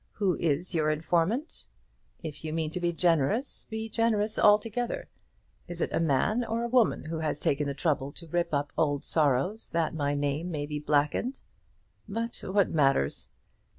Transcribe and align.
Who 0.13 0.35
is 0.37 0.73
your 0.73 0.89
informant? 0.89 1.67
If 2.23 2.43
you 2.43 2.53
mean 2.53 2.71
to 2.71 2.79
be 2.79 2.91
generous, 2.91 3.67
be 3.69 3.87
generous 3.87 4.39
altogether. 4.39 5.09
Is 5.67 5.79
it 5.79 5.93
a 5.93 5.99
man 5.99 6.43
or 6.43 6.63
a 6.63 6.67
woman 6.69 7.03
that 7.11 7.21
has 7.21 7.39
taken 7.39 7.67
the 7.67 7.75
trouble 7.75 8.11
to 8.13 8.27
rip 8.29 8.51
up 8.51 8.73
old 8.75 9.05
sorrows 9.05 9.69
that 9.73 9.93
my 9.93 10.15
name 10.15 10.49
may 10.49 10.65
be 10.65 10.79
blackened? 10.79 11.43
But 12.09 12.37
what 12.37 12.71
matters? 12.71 13.29